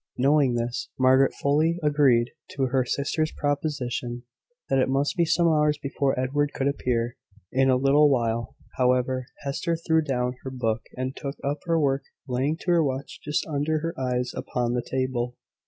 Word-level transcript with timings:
Knowing 0.17 0.55
this, 0.55 0.89
Margaret 0.97 1.31
fully 1.43 1.77
agreed 1.83 2.31
to 2.55 2.63
her 2.65 2.83
sister's 2.83 3.31
proposition, 3.31 4.23
that 4.67 4.79
it 4.79 4.89
must 4.89 5.15
be 5.15 5.25
some 5.25 5.45
hours 5.47 5.77
before 5.77 6.19
Edward 6.19 6.53
could 6.55 6.67
appear. 6.67 7.17
In 7.51 7.69
a 7.69 7.75
little 7.75 8.09
while, 8.09 8.55
however, 8.77 9.27
Hester 9.43 9.75
threw 9.77 10.01
down 10.01 10.37
her 10.41 10.49
book, 10.49 10.81
and 10.97 11.15
took 11.15 11.35
up 11.43 11.59
her 11.65 11.79
work, 11.79 12.05
laying 12.27 12.57
her 12.65 12.83
watch 12.83 13.21
just 13.21 13.45
under 13.45 13.77
her 13.81 13.93
eyes 13.95 14.31
upon 14.35 14.73
the 14.73 14.81
table. 14.81 15.35